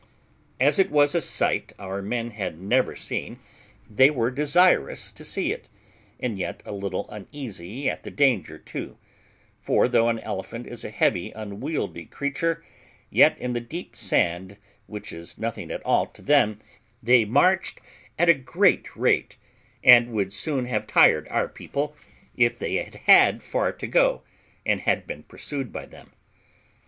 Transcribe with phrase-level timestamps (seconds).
[0.59, 3.37] As it was a sight our men had never seen,
[3.87, 5.69] they were desirous to see it,
[6.19, 8.97] and yet a little uneasy at the danger too;
[9.59, 12.63] for though an elephant is a heavy unwieldy creature,
[13.11, 16.57] yet in the deep sand, which is nothing at all to them,
[17.03, 17.79] they marched
[18.17, 19.37] at a great rate,
[19.83, 21.95] and would soon have tired our people,
[22.35, 24.23] if they had had far to go,
[24.65, 26.11] and had been pursued by them.